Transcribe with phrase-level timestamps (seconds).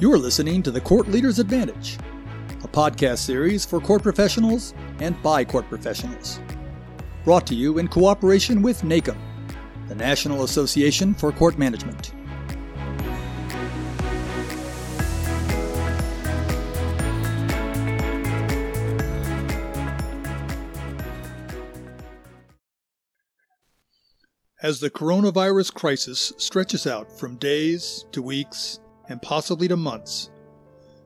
[0.00, 1.98] You're listening to the Court Leader's Advantage,
[2.64, 6.40] a podcast series for court professionals and by court professionals.
[7.22, 9.18] Brought to you in cooperation with NACM,
[9.88, 12.14] the National Association for Court Management.
[24.62, 30.30] As the coronavirus crisis stretches out from days to weeks and possibly to months,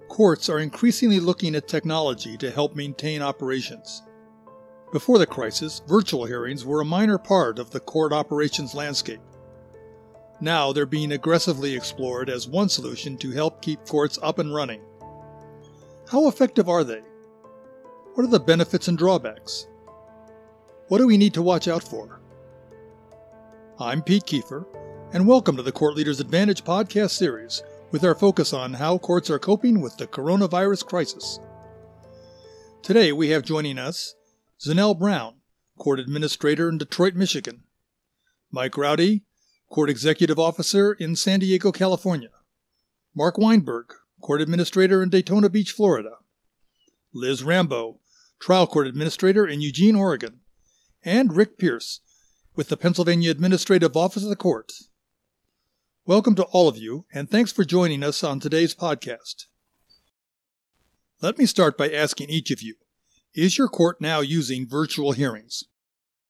[0.09, 4.03] courts are increasingly looking at technology to help maintain operations.
[4.93, 9.21] Before the crisis, virtual hearings were a minor part of the court operations landscape.
[10.41, 14.83] Now they're being aggressively explored as one solution to help keep courts up and running.
[16.11, 17.01] How effective are they?
[18.13, 19.67] What are the benefits and drawbacks?
[20.89, 22.21] What do we need to watch out for?
[23.81, 24.67] I'm Pete Kiefer,
[25.15, 27.63] and welcome to the Court Leaders Advantage podcast series
[27.95, 31.39] with our focus on how courts are coping with the coronavirus crisis.
[32.83, 34.17] Today we have joining us
[34.59, 35.35] Zenell Brown,
[35.79, 37.63] Court Administrator in Detroit, Michigan,
[38.51, 39.23] Mike Roddy,
[39.71, 42.31] Court Executive Officer in San Diego, California,
[43.15, 46.17] Mark Weinberg, Court Administrator in Daytona Beach, Florida,
[47.13, 48.01] Liz Rambo,
[48.41, 50.41] Trial Court Administrator in Eugene, Oregon,
[51.05, 52.01] and Rick Pierce,
[52.57, 54.73] with the Pennsylvania Administrative Office of the Court.
[56.07, 59.47] Welcome to all of you, and thanks for joining us on today's podcast.
[61.23, 62.75] Let me start by asking each of you
[63.35, 65.65] Is your court now using virtual hearings?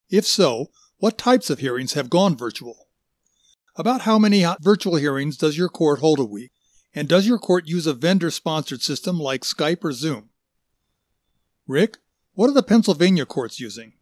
[0.08, 0.66] If so,
[0.98, 2.86] what types of hearings have gone virtual?
[3.74, 6.52] About how many virtual hearings does your court hold a week?
[6.94, 10.28] And does your court use a vendor sponsored system like Skype or Zoom?
[11.66, 11.96] Rick,
[12.34, 13.94] what are the Pennsylvania courts using?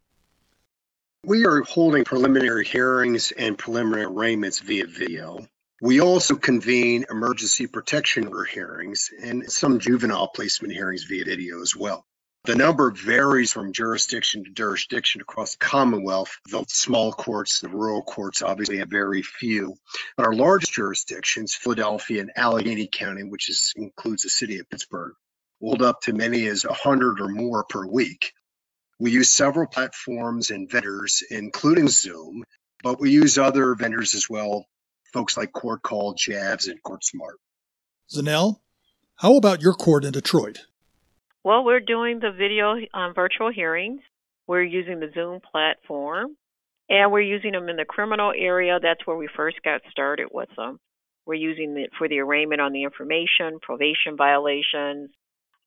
[1.24, 5.48] We are holding preliminary hearings and preliminary arraignments via video.
[5.82, 11.74] We also convene emergency protection order hearings and some juvenile placement hearings via video as
[11.74, 12.06] well.
[12.44, 16.38] The number varies from jurisdiction to jurisdiction across the Commonwealth.
[16.48, 19.74] The small courts, the rural courts, obviously have very few.
[20.16, 25.14] But our largest jurisdictions, Philadelphia and Allegheny County, which is, includes the city of Pittsburgh,
[25.60, 28.34] hold up to many as 100 or more per week.
[29.00, 32.44] We use several platforms and vendors, including Zoom,
[32.84, 34.66] but we use other vendors as well
[35.12, 37.38] folks like Court Call, Javs, and Court Smart.
[38.10, 38.60] Zenell,
[39.16, 40.66] how about your court in Detroit?
[41.44, 44.00] Well, we're doing the video um, virtual hearings.
[44.46, 46.36] We're using the Zoom platform,
[46.88, 48.78] and we're using them in the criminal area.
[48.80, 50.78] That's where we first got started with them.
[51.26, 55.10] We're using it for the arraignment on the information, probation violations,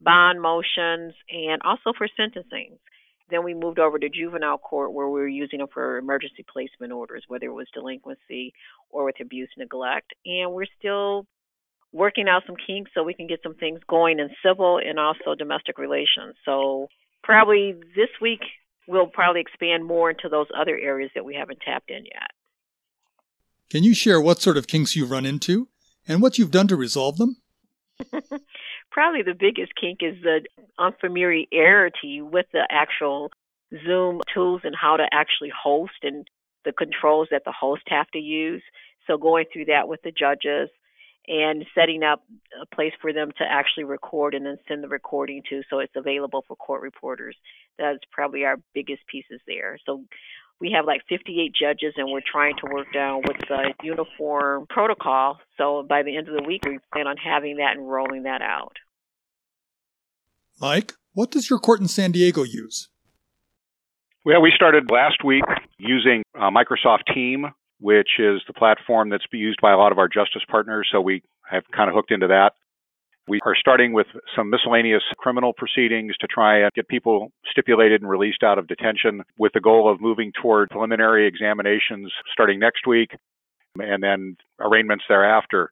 [0.02, 2.78] bond motions, and also for sentencing.
[3.30, 6.94] Then we moved over to juvenile court where we were using them for emergency placement
[6.94, 8.54] orders, whether it was delinquency
[8.90, 10.14] or with abuse neglect.
[10.26, 11.26] And we're still
[11.92, 15.34] working out some kinks so we can get some things going in civil and also
[15.38, 16.36] domestic relations.
[16.44, 16.88] So
[17.24, 18.42] probably this week
[18.88, 22.32] we'll probably expand more into those other areas that we haven't tapped in yet.
[23.70, 25.70] Can you share what sort of kinks you've run into
[26.08, 27.38] and what you've done to resolve them?
[28.96, 30.40] probably the biggest kink is the
[30.80, 33.30] unfamiliarity with the actual
[33.86, 36.26] Zoom tools and how to actually host and
[36.64, 38.64] the controls that the host have to use.
[39.06, 40.70] So going through that with the judges
[41.28, 42.24] and setting up
[42.62, 45.92] a place for them to actually record and then send the recording to so it's
[45.98, 47.36] available for court reporters.
[47.78, 49.78] That's probably our biggest pieces there.
[49.86, 50.06] So
[50.62, 55.40] we have like 58 judges and we're trying to work down what's the uniform protocol.
[55.58, 58.42] So by the end of the week, we plan on having that and rolling that
[58.42, 58.78] out.
[60.60, 62.90] Mike, what does your court in San Diego use?
[64.24, 65.44] Well, we started last week
[65.78, 67.46] using uh, Microsoft Team,
[67.80, 70.88] which is the platform that's used by a lot of our justice partners.
[70.92, 72.54] So we have kind of hooked into that.
[73.28, 78.10] We are starting with some miscellaneous criminal proceedings to try and get people stipulated and
[78.10, 83.12] released out of detention with the goal of moving toward preliminary examinations starting next week
[83.80, 85.72] and then arraignments thereafter.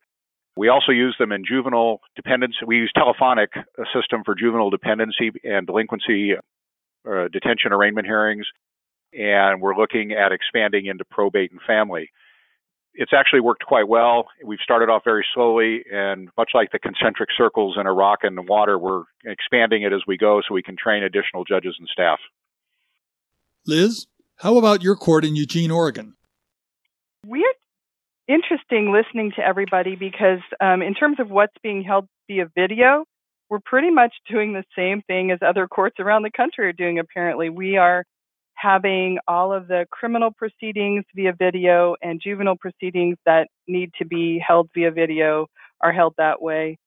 [0.55, 2.57] We also use them in juvenile dependency.
[2.65, 3.51] We use telephonic
[3.93, 6.33] system for juvenile dependency and delinquency
[7.09, 8.45] uh, detention arraignment hearings,
[9.11, 12.11] and we're looking at expanding into probate and family.
[12.93, 14.27] It's actually worked quite well.
[14.45, 18.37] We've started off very slowly, and much like the concentric circles in a rock and
[18.37, 21.87] the water, we're expanding it as we go so we can train additional judges and
[21.91, 22.19] staff.
[23.65, 24.05] Liz,
[24.37, 26.15] how about your court in Eugene, Oregon?
[27.25, 27.53] We're
[28.27, 33.05] interesting listening to everybody because, um, in terms of what's being held via video,
[33.49, 36.99] we're pretty much doing the same thing as other courts around the country are doing,
[36.99, 37.49] apparently.
[37.49, 38.03] We are
[38.55, 44.39] having all of the criminal proceedings via video and juvenile proceedings that need to be
[44.45, 45.47] held via video
[45.81, 46.77] are held that way.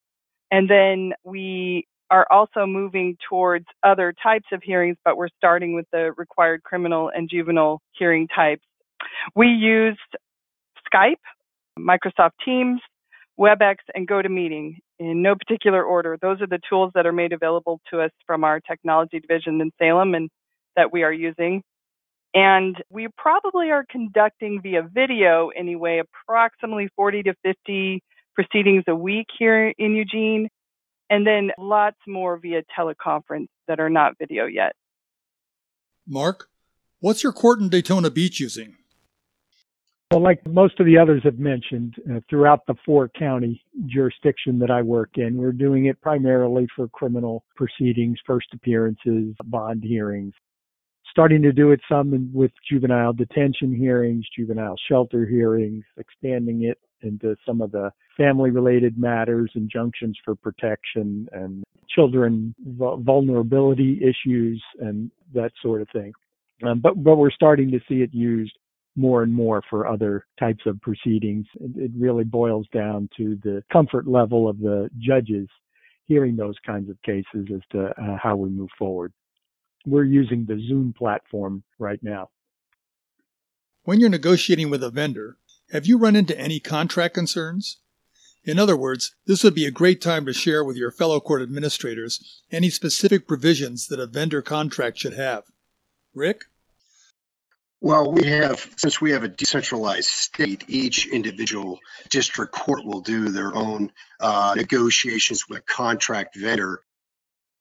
[0.50, 5.87] And then we are also moving towards other types of hearings, but we're starting with
[5.93, 8.62] the required criminal and juvenile hearing types.
[9.35, 9.99] We used
[10.93, 11.17] Skype,
[11.79, 12.81] Microsoft Teams,
[13.38, 16.17] WebEx, and GoToMeeting in no particular order.
[16.21, 19.71] Those are the tools that are made available to us from our technology division in
[19.79, 20.31] Salem and
[20.75, 21.62] that we are using.
[22.35, 28.03] And we probably are conducting via video anyway, approximately 40 to 50
[28.35, 30.49] proceedings a week here in Eugene,
[31.09, 34.73] and then lots more via teleconference that are not video yet.
[36.06, 36.49] Mark,
[37.00, 38.77] what's your court in Daytona Beach using?
[40.12, 44.70] Well, like most of the others have mentioned, uh, throughout the four county jurisdiction that
[44.70, 50.32] I work in, we're doing it primarily for criminal proceedings, first appearances, bond hearings.
[51.11, 57.35] Starting to do it some with juvenile detention hearings, juvenile shelter hearings, expanding it into
[57.44, 65.50] some of the family related matters, injunctions for protection, and children vulnerability issues, and that
[65.61, 66.12] sort of thing.
[66.62, 68.56] Um, but, but we're starting to see it used
[68.96, 71.46] more and more for other types of proceedings.
[71.60, 75.48] It, really boils down to the comfort level of the judges
[76.06, 79.12] hearing those kinds of cases as to uh, how we move forward.
[79.84, 82.31] We're using the Zoom platform right now.
[83.84, 85.37] When you're negotiating with a vendor,
[85.72, 87.78] have you run into any contract concerns?
[88.44, 91.43] In other words, this would be a great time to share with your fellow court
[91.43, 95.44] administrators any specific provisions that a vendor contract should have.
[96.14, 96.44] Rick?
[97.87, 101.79] Well, we have, since we have a decentralized state, each individual
[102.11, 106.83] district court will do their own uh, negotiations with a contract vendor.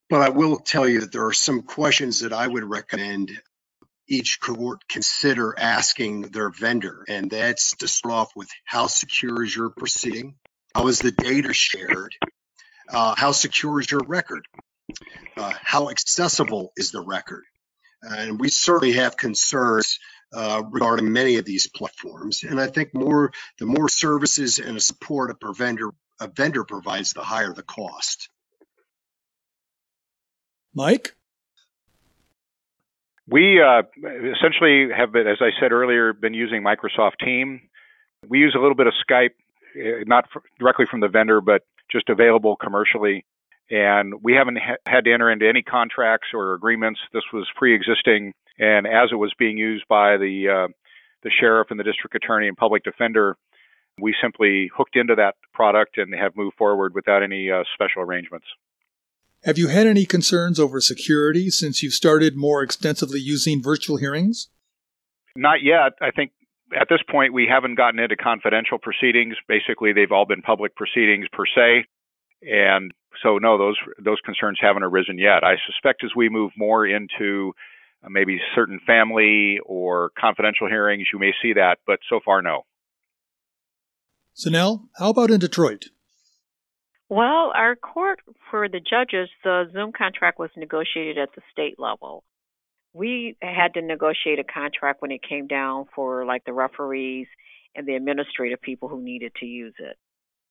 [0.09, 3.39] But I will tell you that there are some questions that I would recommend
[4.07, 7.05] each court consider asking their vendor.
[7.07, 10.37] And that's to start off with how secure is your proceeding?
[10.73, 12.15] How is the data shared?
[12.89, 14.47] Uh, how secure is your record?
[15.37, 17.43] Uh, how accessible is the record?
[18.01, 19.99] And we certainly have concerns
[20.33, 22.43] uh, regarding many of these platforms.
[22.43, 27.23] And I think more the more services and support a vendor a vendor provides, the
[27.23, 28.29] higher the cost.
[30.73, 31.15] Mike?
[33.27, 37.61] We uh, essentially have, been, as I said earlier, been using Microsoft Team.
[38.27, 39.31] We use a little bit of Skype,
[39.75, 40.25] eh, not
[40.59, 43.25] directly from the vendor, but just available commercially.
[43.71, 46.99] And we haven't ha- had to enter into any contracts or agreements.
[47.13, 50.71] This was pre-existing, and as it was being used by the uh,
[51.23, 53.35] the sheriff and the district attorney and public defender,
[53.99, 58.45] we simply hooked into that product and have moved forward without any uh, special arrangements.
[59.43, 64.49] Have you had any concerns over security since you've started more extensively using virtual hearings?
[65.35, 65.93] Not yet.
[66.01, 66.31] I think
[66.79, 69.35] at this point we haven't gotten into confidential proceedings.
[69.47, 71.85] Basically, they've all been public proceedings per se.
[72.41, 72.91] And
[73.21, 75.43] so, no, those those concerns haven't arisen yet.
[75.43, 77.53] I suspect as we move more into
[78.05, 82.63] Uh, maybe certain family or confidential hearings, you may see that, but so far, no.
[84.37, 85.85] Zenell, how about in Detroit?
[87.07, 88.19] Well, our court
[88.49, 92.23] for the judges, the Zoom contract was negotiated at the state level.
[92.93, 97.27] We had to negotiate a contract when it came down for like the referees
[97.75, 99.97] and the administrative people who needed to use it.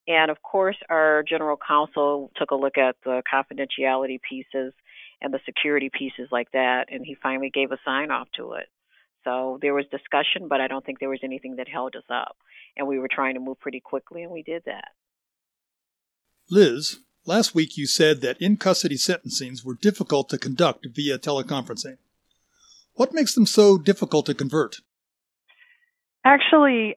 [0.06, 4.72] And of course, our general counsel took a look at the confidentiality pieces
[5.20, 8.68] and the security pieces like that, and he finally gave a sign off to it.
[9.24, 12.36] So there was discussion, but I don't think there was anything that held us up.
[12.76, 14.88] And we were trying to move pretty quickly, and we did that.
[16.50, 21.96] Liz, last week you said that in custody sentencings were difficult to conduct via teleconferencing.
[22.94, 24.76] What makes them so difficult to convert?
[26.24, 26.96] Actually,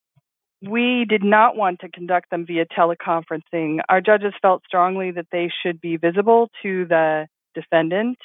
[0.61, 3.79] we did not want to conduct them via teleconferencing.
[3.89, 7.27] Our judges felt strongly that they should be visible to the
[7.59, 8.17] defendant.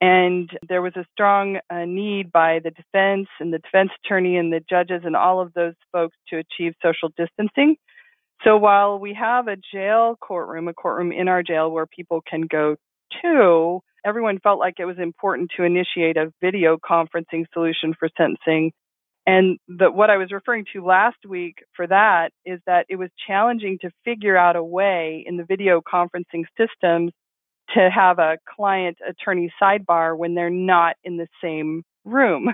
[0.00, 4.52] And there was a strong uh, need by the defense and the defense attorney and
[4.52, 7.76] the judges and all of those folks to achieve social distancing.
[8.44, 12.42] So while we have a jail courtroom, a courtroom in our jail where people can
[12.42, 12.76] go
[13.22, 18.72] to, everyone felt like it was important to initiate a video conferencing solution for sentencing
[19.26, 23.10] and the, what I was referring to last week for that is that it was
[23.26, 27.10] challenging to figure out a way in the video conferencing systems
[27.74, 32.52] to have a client attorney sidebar when they're not in the same room.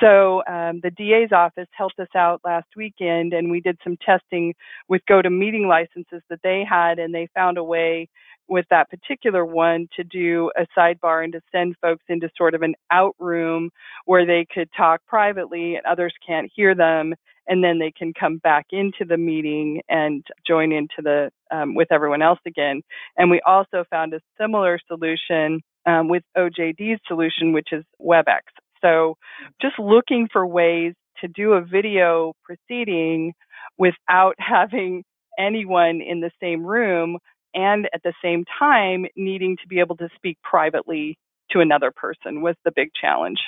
[0.00, 4.54] So um, the DA's office helped us out last weekend, and we did some testing
[4.88, 8.08] with GoToMeeting licenses that they had, and they found a way
[8.48, 12.62] with that particular one to do a sidebar and to send folks into sort of
[12.62, 13.70] an out room
[14.06, 17.14] where they could talk privately and others can't hear them
[17.46, 21.88] and then they can come back into the meeting and join into the um, with
[21.90, 22.82] everyone else again.
[23.16, 28.42] And we also found a similar solution um, with OJD's solution, which is WebEx.
[28.80, 29.16] So
[29.60, 33.32] just looking for ways to do a video proceeding
[33.78, 35.04] without having
[35.38, 37.18] anyone in the same room
[37.54, 41.18] and at the same time needing to be able to speak privately
[41.50, 43.38] to another person was the big challenge.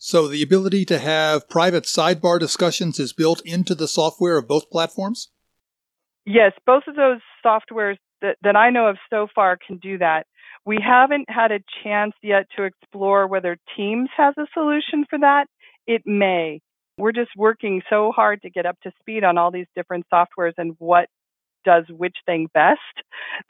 [0.00, 4.70] So the ability to have private sidebar discussions is built into the software of both
[4.70, 5.32] platforms?
[6.24, 10.28] Yes, both of those softwares that, that I know of so far can do that.
[10.64, 15.46] We haven't had a chance yet to explore whether Teams has a solution for that.
[15.88, 16.60] It may.
[16.96, 20.52] We're just working so hard to get up to speed on all these different softwares
[20.58, 21.08] and what
[21.68, 22.80] does which thing best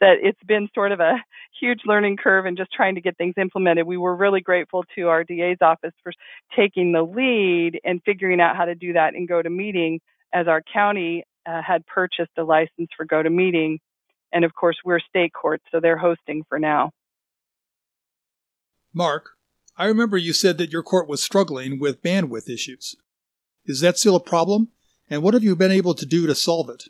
[0.01, 1.13] that it's been sort of a
[1.57, 3.87] huge learning curve and just trying to get things implemented.
[3.87, 6.11] We were really grateful to our DA's office for
[6.53, 9.99] taking the lead and figuring out how to do that and GoToMeeting
[10.33, 13.77] as our county uh, had purchased a license for GoToMeeting.
[14.33, 16.91] And of course, we're state court, so they're hosting for now.
[18.93, 19.29] Mark,
[19.77, 22.97] I remember you said that your court was struggling with bandwidth issues.
[23.65, 24.69] Is that still a problem?
[25.09, 26.83] And what have you been able to do to solve it?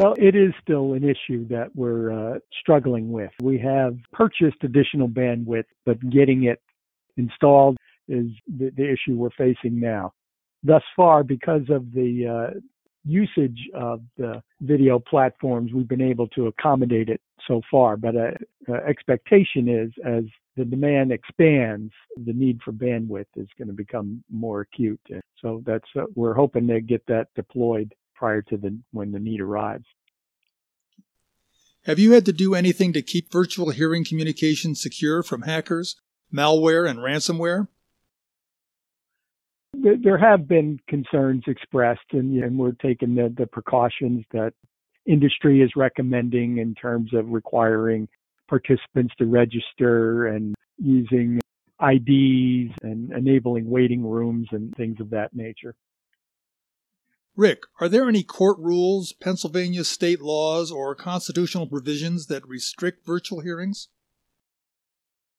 [0.00, 3.32] Well, it is still an issue that we're uh, struggling with.
[3.42, 6.62] We have purchased additional bandwidth, but getting it
[7.18, 7.76] installed
[8.08, 10.14] is the, the issue we're facing now.
[10.62, 12.60] Thus far, because of the uh,
[13.04, 17.98] usage of the video platforms, we've been able to accommodate it so far.
[17.98, 18.30] But uh,
[18.70, 20.24] uh, expectation is as
[20.56, 21.92] the demand expands,
[22.24, 25.00] the need for bandwidth is going to become more acute.
[25.10, 29.18] And So that's uh, we're hoping to get that deployed prior to the when the
[29.18, 29.86] need arrives.
[31.86, 35.96] Have you had to do anything to keep virtual hearing communication secure from hackers,
[36.32, 37.68] malware, and ransomware?
[39.72, 44.52] there have been concerns expressed, and, and we're taking the, the precautions that
[45.06, 48.08] industry is recommending in terms of requiring
[48.46, 51.40] participants to register and using
[51.80, 55.74] IDs and enabling waiting rooms and things of that nature.
[57.36, 63.40] Rick, are there any court rules, Pennsylvania state laws, or constitutional provisions that restrict virtual
[63.40, 63.88] hearings?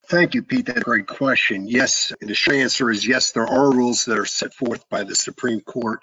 [0.07, 0.65] Thank you, Pete.
[0.65, 1.67] That's a great question.
[1.67, 5.15] Yes, the short answer is yes, there are rules that are set forth by the
[5.15, 5.99] Supreme Court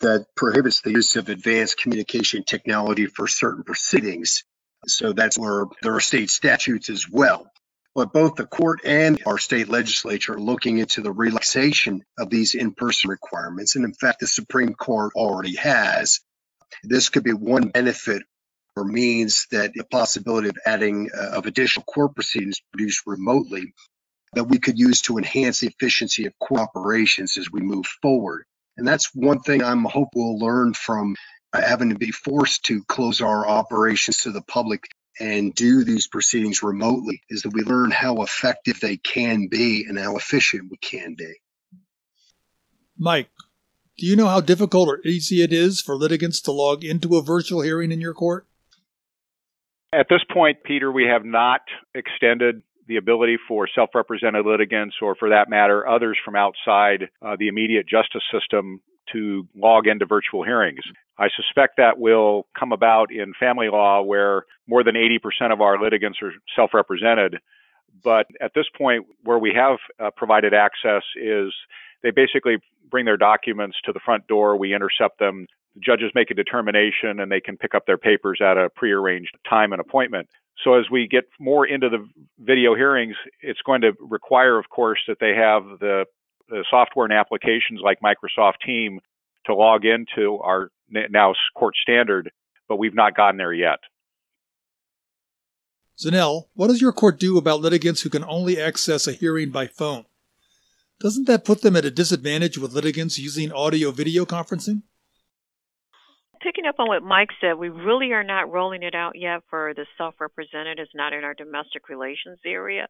[0.00, 4.44] that prohibits the use of advanced communication technology for certain proceedings.
[4.86, 7.50] So that's where there are state statutes as well.
[7.94, 12.54] But both the court and our state legislature are looking into the relaxation of these
[12.54, 13.76] in person requirements.
[13.76, 16.20] And in fact, the Supreme Court already has.
[16.82, 18.22] This could be one benefit
[18.76, 23.74] or means that the possibility of adding uh, of additional court proceedings produced remotely
[24.34, 28.44] that we could use to enhance the efficiency of court operations as we move forward.
[28.76, 31.16] And that's one thing I'm hope we'll learn from
[31.52, 34.84] uh, having to be forced to close our operations to the public
[35.20, 39.98] and do these proceedings remotely is that we learn how effective they can be and
[39.98, 41.34] how efficient we can be.
[42.98, 43.28] Mike,
[43.98, 47.22] do you know how difficult or easy it is for litigants to log into a
[47.22, 48.46] virtual hearing in your court?
[49.92, 51.60] At this point, Peter, we have not
[51.94, 57.36] extended the ability for self represented litigants, or for that matter, others from outside uh,
[57.38, 58.80] the immediate justice system,
[59.12, 60.80] to log into virtual hearings.
[61.22, 65.80] I suspect that will come about in family law, where more than 80% of our
[65.80, 67.38] litigants are self represented.
[68.02, 71.52] But at this point, where we have uh, provided access, is
[72.02, 72.56] they basically
[72.90, 74.56] bring their documents to the front door.
[74.56, 78.40] We intercept them the judges make a determination and they can pick up their papers
[78.42, 80.28] at a prearranged time and appointment.
[80.62, 82.06] So as we get more into the
[82.40, 86.04] video hearings, it's going to require, of course, that they have the,
[86.48, 89.00] the software and applications like Microsoft Team
[89.46, 92.30] to log into our now court standard,
[92.68, 93.78] but we've not gotten there yet.
[95.98, 99.66] Zenell, what does your court do about litigants who can only access a hearing by
[99.66, 100.04] phone?
[101.00, 104.82] Doesn't that put them at a disadvantage with litigants using audio video conferencing?
[106.42, 109.72] picking up on what Mike said, we really are not rolling it out yet for
[109.74, 112.88] the self representatives, not in our domestic relations area.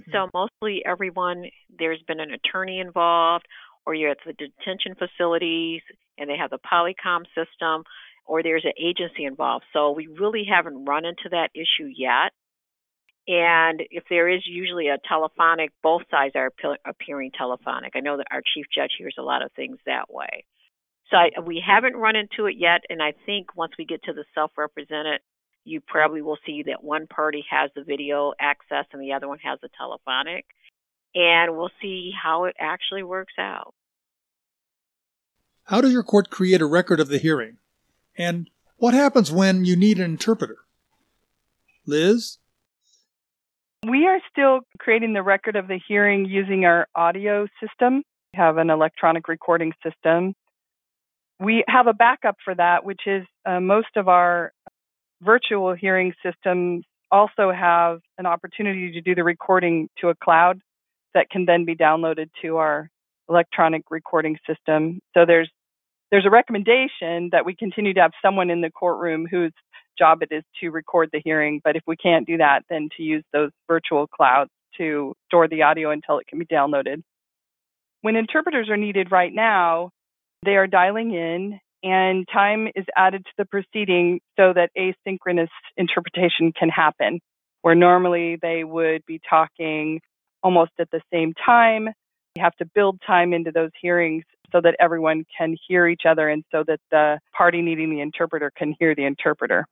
[0.00, 0.12] Mm-hmm.
[0.12, 1.44] So mostly everyone,
[1.78, 3.46] there's been an attorney involved,
[3.86, 5.82] or you're at the detention facilities
[6.18, 7.84] and they have the Polycom system,
[8.26, 9.64] or there's an agency involved.
[9.72, 12.32] So we really haven't run into that issue yet.
[13.26, 16.52] And if there is usually a telephonic, both sides are
[16.84, 17.92] appearing telephonic.
[17.94, 20.44] I know that our chief judge hears a lot of things that way.
[21.10, 24.12] So I, we haven't run into it yet, and I think once we get to
[24.12, 25.20] the self-represented,
[25.64, 29.38] you probably will see that one party has the video access and the other one
[29.38, 30.44] has the telephonic,
[31.14, 33.74] and we'll see how it actually works out.
[35.64, 37.58] How does your court create a record of the hearing?
[38.16, 40.58] And what happens when you need an interpreter?
[41.86, 42.38] Liz?
[43.86, 48.02] We are still creating the record of the hearing using our audio system.
[48.32, 50.34] We have an electronic recording system.
[51.40, 54.52] We have a backup for that, which is uh, most of our
[55.20, 60.60] virtual hearing systems also have an opportunity to do the recording to a cloud
[61.14, 62.88] that can then be downloaded to our
[63.28, 65.00] electronic recording system.
[65.14, 65.50] So there's
[66.10, 69.52] there's a recommendation that we continue to have someone in the courtroom whose
[69.98, 73.02] job it is to record the hearing, but if we can't do that, then to
[73.02, 77.02] use those virtual clouds to store the audio until it can be downloaded.
[78.02, 79.90] When interpreters are needed right now,
[80.44, 86.52] they are dialing in and time is added to the proceeding so that asynchronous interpretation
[86.52, 87.20] can happen,
[87.62, 90.00] where normally they would be talking
[90.42, 91.88] almost at the same time.
[92.36, 96.28] We have to build time into those hearings so that everyone can hear each other
[96.28, 99.66] and so that the party needing the interpreter can hear the interpreter.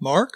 [0.00, 0.30] Mark?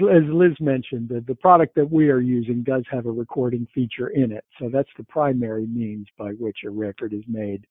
[0.00, 4.08] As Liz mentioned, the, the product that we are using does have a recording feature
[4.08, 4.44] in it.
[4.58, 7.64] So that's the primary means by which a record is made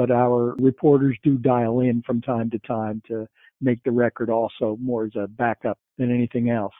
[0.00, 3.28] but our reporters do dial in from time to time to
[3.60, 6.72] make the record also more as a backup than anything else.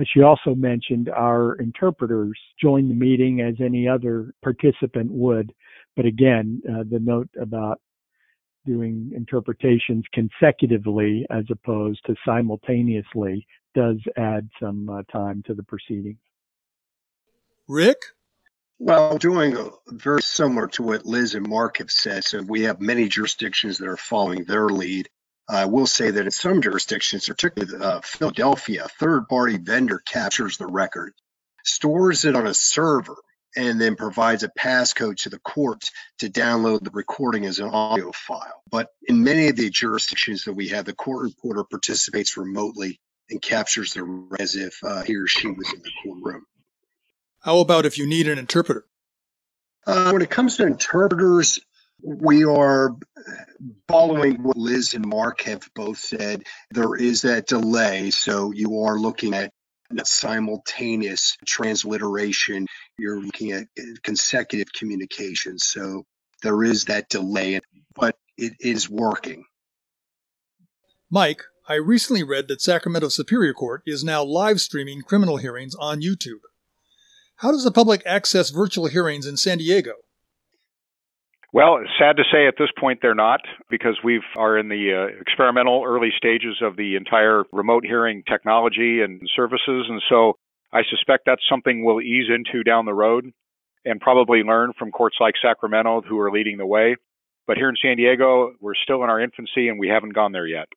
[0.00, 5.52] As she also mentioned, our interpreters join the meeting as any other participant would.
[5.94, 7.80] But again, uh, the note about
[8.64, 16.16] doing interpretations consecutively as opposed to simultaneously does add some uh, time to the proceeding.
[17.68, 17.98] Rick?
[18.78, 22.24] Well, doing very similar to what Liz and Mark have said.
[22.24, 25.10] So we have many jurisdictions that are following their lead.
[25.50, 30.56] I will say that in some jurisdictions, particularly uh, Philadelphia, a third party vendor captures
[30.56, 31.12] the record,
[31.64, 33.16] stores it on a server,
[33.56, 38.12] and then provides a passcode to the court to download the recording as an audio
[38.12, 38.62] file.
[38.70, 43.42] But in many of the jurisdictions that we have, the court reporter participates remotely and
[43.42, 46.46] captures the as if uh, he or she was in the courtroom.
[47.40, 48.84] How about if you need an interpreter?
[49.86, 51.58] Uh, when it comes to interpreters,
[52.02, 52.96] we are
[53.88, 56.44] following what Liz and Mark have both said.
[56.70, 59.52] There is that delay, so you are looking at
[60.04, 62.66] simultaneous transliteration.
[62.98, 63.66] You're looking at
[64.02, 65.58] consecutive communication.
[65.58, 66.04] So
[66.42, 67.60] there is that delay,
[67.94, 69.44] but it is working.
[71.10, 76.00] Mike, I recently read that Sacramento Superior Court is now live streaming criminal hearings on
[76.00, 76.40] YouTube.
[77.36, 79.94] How does the public access virtual hearings in San Diego?
[81.52, 85.20] Well, sad to say at this point they're not because we are in the uh,
[85.20, 89.86] experimental early stages of the entire remote hearing technology and services.
[89.88, 90.38] And so
[90.72, 93.32] I suspect that's something we'll ease into down the road
[93.84, 96.94] and probably learn from courts like Sacramento who are leading the way.
[97.48, 100.46] But here in San Diego, we're still in our infancy and we haven't gone there
[100.46, 100.68] yet.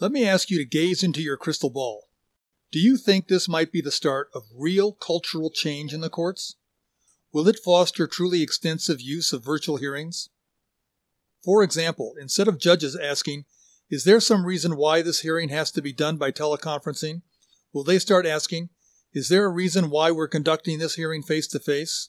[0.00, 2.04] Let me ask you to gaze into your crystal ball.
[2.72, 6.56] Do you think this might be the start of real cultural change in the courts?
[7.34, 10.28] Will it foster truly extensive use of virtual hearings?
[11.44, 13.44] For example, instead of judges asking,
[13.90, 17.22] Is there some reason why this hearing has to be done by teleconferencing?
[17.72, 18.68] Will they start asking,
[19.12, 22.08] Is there a reason why we're conducting this hearing face to face?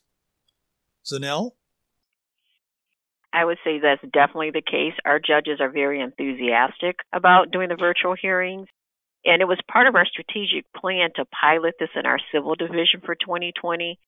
[1.03, 1.53] Zenell?
[3.33, 4.93] I would say that's definitely the case.
[5.05, 8.67] Our judges are very enthusiastic about doing the virtual hearings.
[9.25, 13.01] And it was part of our strategic plan to pilot this in our civil division
[13.03, 13.99] for 2020.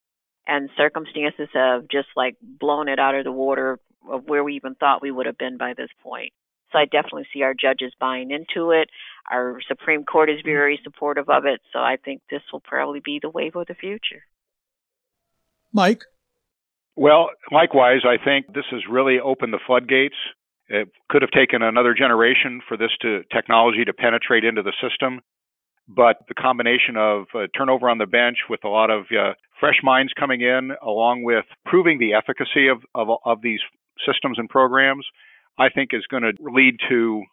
[0.48, 3.78] And circumstances have just like blown it out of the water
[4.10, 6.32] of where we even thought we would have been by this point.
[6.72, 8.88] So I definitely see our judges buying into it.
[9.30, 11.60] Our Supreme Court is very supportive of it.
[11.72, 14.24] So I think this will probably be the wave of the future.
[15.72, 16.02] Mike?
[16.96, 20.16] Well, likewise, I think this has really opened the floodgates
[20.68, 25.20] it could have taken another generation for this to technology to penetrate into the system,
[25.88, 29.80] but the combination of uh, turnover on the bench with a lot of uh, fresh
[29.82, 33.60] minds coming in, along with proving the efficacy of, of, of these
[34.06, 35.06] systems and programs,
[35.58, 37.24] I think is going to lead to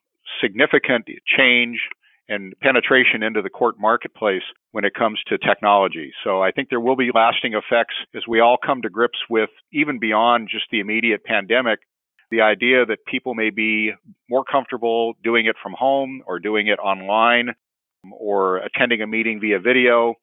[0.41, 1.80] significant change
[2.28, 4.41] and penetration into the court marketplace
[4.72, 6.12] when it comes to technology.
[6.24, 9.50] So I think there will be lasting effects as we all come to grips with
[9.72, 11.82] even beyond just the immediate pandemic,
[12.32, 13.91] the idea that people may be
[14.28, 17.54] more comfortable doing it from home or doing it online
[18.13, 20.15] or attending a meeting via video.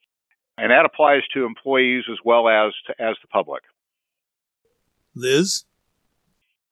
[0.59, 3.62] And that applies to employees as well as to, as the public.
[5.14, 5.64] Liz?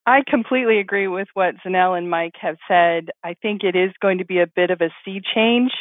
[0.07, 3.11] I completely agree with what Zenell and Mike have said.
[3.23, 5.73] I think it is going to be a bit of a sea change.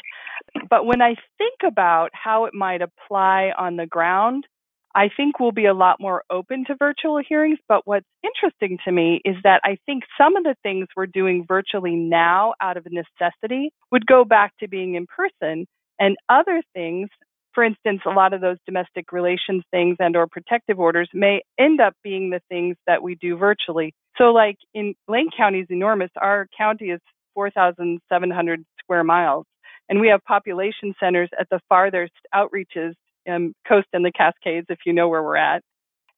[0.70, 4.46] But when I think about how it might apply on the ground,
[4.96, 7.60] I think we'll be a lot more open to virtual hearings.
[7.68, 11.46] But what's interesting to me is that I think some of the things we're doing
[11.48, 15.66] virtually now out of necessity would go back to being in person,
[16.00, 17.10] and other things
[17.54, 21.82] for instance, a lot of those domestic relations things and or protective orders may end
[21.82, 23.94] up being the things that we do virtually.
[24.18, 26.12] So like in Lane County is enormous.
[26.16, 27.02] Our county is
[27.34, 29.46] 4,700 square miles
[29.90, 32.94] and we have population centers at the farthest outreaches,
[33.30, 35.62] um, coast and the Cascades, if you know where we're at.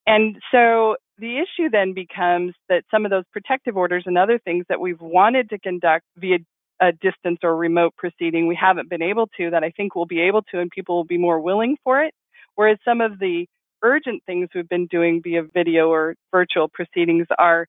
[0.08, 4.65] And so the issue then becomes that some of those protective orders and other things
[4.69, 6.39] that we've wanted to conduct via
[6.82, 10.21] a distance or remote proceeding, we haven't been able to, that I think we'll be
[10.21, 12.13] able to, and people will be more willing for it.
[12.56, 13.45] Whereas some of the
[13.84, 17.67] urgent things we've been doing via video or virtual proceedings are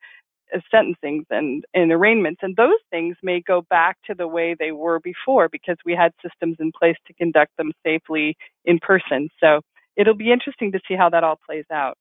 [0.55, 2.41] Uh, sentencings and, and arraignments.
[2.43, 6.13] And those things may go back to the way they were before because we had
[6.23, 9.29] systems in place to conduct them safely in person.
[9.41, 9.61] So
[9.97, 11.97] it'll be interesting to see how that all plays out.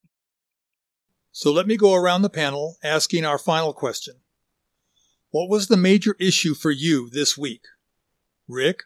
[1.31, 4.15] So let me go around the panel asking our final question.
[5.29, 7.63] What was the major issue for you this week?
[8.49, 8.83] Rick?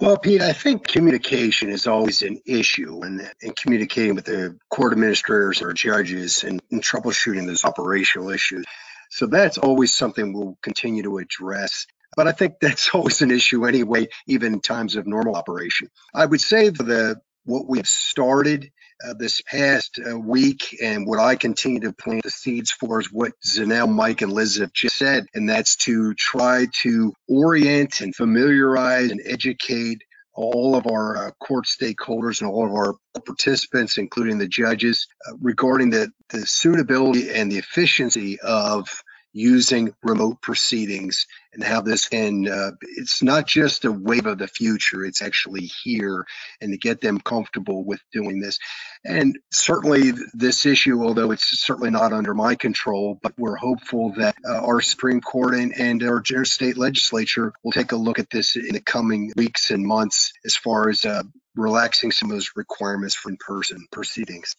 [0.00, 5.62] Well, Pete, I think communication is always an issue, and, communicating with the court administrators
[5.62, 8.64] or judges and, and troubleshooting those operational issues.
[9.10, 11.86] So that's always something we'll continue to address.
[12.16, 15.88] But I think that's always an issue anyway, even in times of normal operation.
[16.14, 18.70] I would say the what we've started
[19.04, 23.12] uh, this past uh, week and what I continue to plant the seeds for is
[23.12, 28.14] what Zenell, Mike, and Liz have just said, and that's to try to orient and
[28.14, 30.02] familiarize and educate
[30.34, 35.32] all of our uh, court stakeholders and all of our participants, including the judges, uh,
[35.40, 38.88] regarding the, the suitability and the efficiency of
[39.34, 44.46] using remote proceedings and how this can uh, it's not just a wave of the
[44.46, 46.24] future it's actually here
[46.60, 48.60] and to get them comfortable with doing this
[49.04, 54.36] and certainly this issue although it's certainly not under my control but we're hopeful that
[54.48, 58.54] uh, our supreme court and, and our state legislature will take a look at this
[58.54, 61.24] in the coming weeks and months as far as uh,
[61.56, 64.54] relaxing some of those requirements for in-person proceedings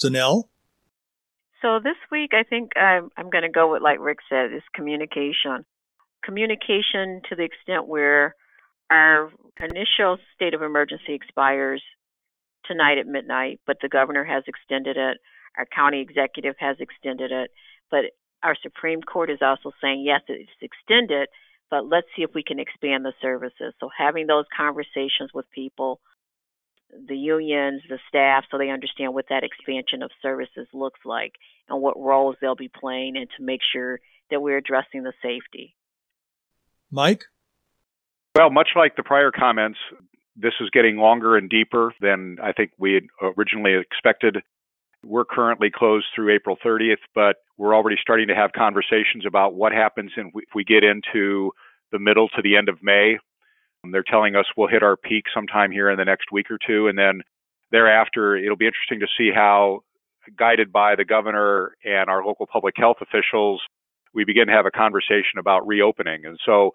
[0.00, 0.44] Zenell?
[1.62, 4.62] So this week, I think I'm, I'm going to go with, like Rick said, is
[4.74, 5.64] communication.
[6.24, 8.34] Communication to the extent where
[8.90, 11.82] our initial state of emergency expires
[12.64, 15.18] tonight at midnight, but the governor has extended it.
[15.58, 17.50] Our county executive has extended it,
[17.90, 18.06] but
[18.42, 21.28] our Supreme Court is also saying yes, it's extended,
[21.70, 23.74] but let's see if we can expand the services.
[23.80, 26.00] So having those conversations with people
[27.08, 31.34] the unions, the staff, so they understand what that expansion of services looks like
[31.68, 34.00] and what roles they'll be playing, and to make sure
[34.30, 35.74] that we're addressing the safety.
[36.90, 37.24] Mike?
[38.36, 39.78] Well, much like the prior comments,
[40.36, 43.04] this is getting longer and deeper than I think we had
[43.36, 44.38] originally expected.
[45.04, 49.72] We're currently closed through April 30th, but we're already starting to have conversations about what
[49.72, 51.52] happens if we get into
[51.92, 53.18] the middle to the end of May
[53.88, 56.88] they're telling us we'll hit our peak sometime here in the next week or two,
[56.88, 57.22] and then
[57.70, 59.80] thereafter, it'll be interesting to see how,
[60.36, 63.60] guided by the governor and our local public health officials,
[64.12, 66.24] we begin to have a conversation about reopening.
[66.24, 66.74] And so,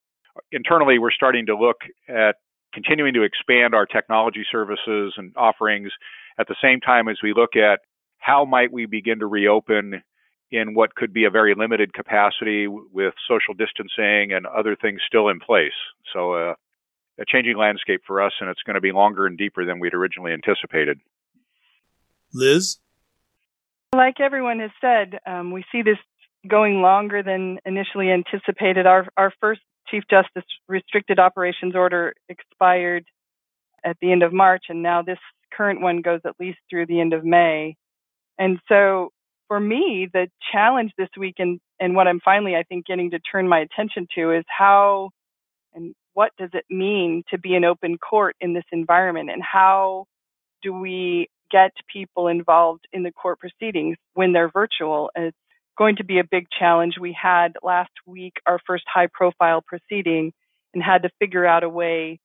[0.51, 1.77] internally, we're starting to look
[2.09, 2.35] at
[2.73, 5.91] continuing to expand our technology services and offerings
[6.39, 7.79] at the same time as we look at
[8.17, 10.01] how might we begin to reopen
[10.51, 15.29] in what could be a very limited capacity with social distancing and other things still
[15.29, 15.73] in place.
[16.13, 16.53] So uh,
[17.19, 19.93] a changing landscape for us, and it's going to be longer and deeper than we'd
[19.93, 20.99] originally anticipated.
[22.33, 22.77] Liz?
[23.93, 25.97] Like everyone has said, um, we see this
[26.47, 28.85] going longer than initially anticipated.
[28.85, 33.05] Our, our first Chief Justice restricted operations order expired
[33.85, 35.19] at the end of March, and now this
[35.53, 37.75] current one goes at least through the end of May.
[38.37, 39.11] And so
[39.47, 43.19] for me, the challenge this week and, and what I'm finally, I think, getting to
[43.19, 45.11] turn my attention to is how
[45.73, 49.29] and what does it mean to be an open court in this environment?
[49.29, 50.05] And how
[50.63, 55.11] do we get people involved in the court proceedings when they're virtual?
[55.13, 55.37] It's
[55.77, 56.95] going to be a big challenge.
[56.99, 60.31] We had last week our first high profile proceeding
[60.73, 62.19] and had to figure out a way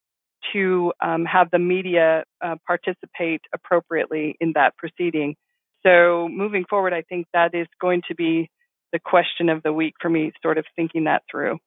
[0.52, 5.34] to um, have the media uh, participate appropriately in that proceeding.
[5.82, 8.50] So moving forward i think that is going to be
[8.92, 11.58] the question of the week for me sort of thinking that through.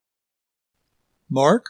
[1.29, 1.65] Mark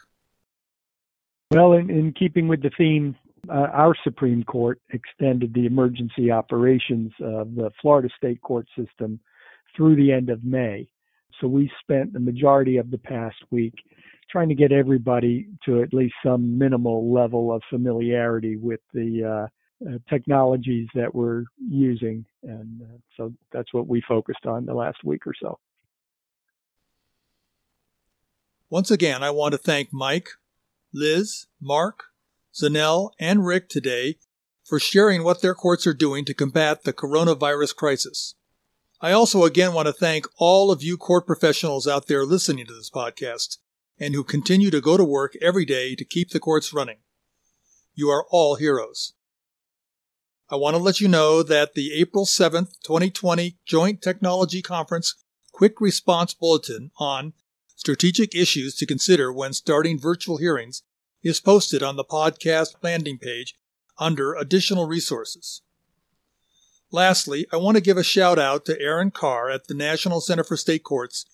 [1.54, 3.16] well, in, in keeping with the theme,
[3.50, 9.20] uh, our Supreme Court extended the emergency operations of the Florida state court system
[9.76, 10.88] through the end of May.
[11.42, 13.74] So we spent the majority of the past week
[14.30, 19.90] trying to get everybody to at least some minimal level of familiarity with the uh,
[19.90, 22.26] uh, technologies that we're using.
[22.44, 25.60] And uh, so that's what we focused on the last week or so.
[28.70, 30.30] Once again, I want to thank Mike,
[30.94, 32.06] Liz, Mark,
[32.54, 34.18] Zenell, and Rick today
[34.64, 38.36] for sharing what their courts are doing to combat the coronavirus crisis.
[39.02, 42.74] I also again want to thank all of you court professionals out there listening to
[42.74, 43.58] this podcast
[44.00, 46.98] and who continue to go to work every day to keep the courts running.
[47.96, 49.14] You are all heroes.
[50.50, 55.16] I want to let you know that the April 7th, 2020 Joint Technology Conference
[55.52, 57.34] Quick Response Bulletin on
[57.84, 60.84] Strategic Issues to Consider When Starting Virtual Hearings
[61.22, 63.56] is posted on the podcast landing page
[64.00, 65.62] under Additional Resources.
[66.94, 70.46] Lastly, I want to give a shout out to Erin Carr at the National Center
[70.46, 71.26] for State Courts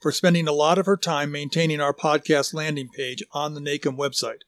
[0.00, 3.98] for spending a lot of her time maintaining our podcast landing page on the NACM
[3.98, 4.40] website.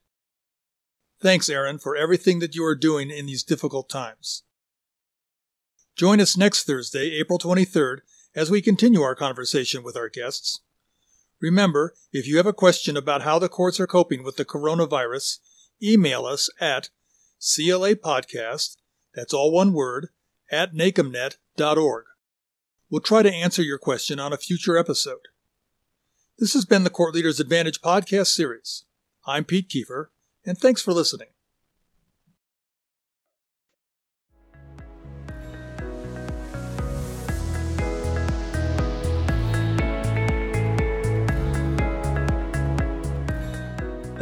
[1.20, 4.42] Thanks, Erin, for everything that you are doing in these difficult times.
[5.96, 7.98] Join us next Thursday, April 23rd,
[8.34, 10.62] as we continue our conversation with our guests.
[11.42, 15.40] Remember, if you have a question about how the courts are coping with the coronavirus,
[15.82, 16.88] email us at
[17.40, 18.76] CLApodcast,
[19.12, 20.10] that's all one word,
[20.52, 22.04] at nacmnet.org.
[22.88, 25.28] We'll try to answer your question on a future episode.
[26.38, 28.84] This has been the Court Leaders Advantage podcast series.
[29.26, 30.06] I'm Pete Kiefer,
[30.46, 31.31] and thanks for listening.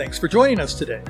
[0.00, 1.02] Thanks for joining us today.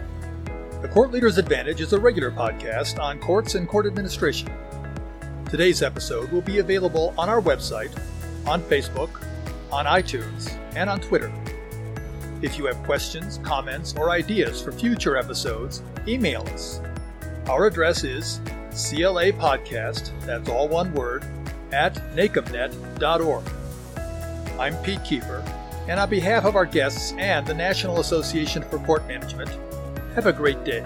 [0.82, 4.50] The Court Leader's Advantage is a regular podcast on courts and court administration.
[5.48, 7.96] Today's episode will be available on our website,
[8.48, 9.22] on Facebook,
[9.70, 11.32] on iTunes, and on Twitter.
[12.42, 16.80] If you have questions, comments, or ideas for future episodes, email us.
[17.46, 21.24] Our address is CLA Podcast, that's all one word,
[21.70, 23.44] at nacmnet.org.
[24.58, 25.59] I'm Pete Kiefer,
[25.90, 29.50] and on behalf of our guests and the National Association for Court Management,
[30.14, 30.84] have a great day.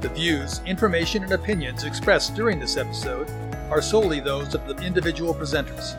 [0.00, 3.30] The views, information, and opinions expressed during this episode
[3.70, 5.94] are solely those of the individual presenters.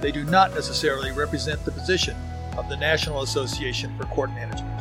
[0.00, 2.16] They do not necessarily represent the position
[2.56, 4.75] of the National Association for Court Management.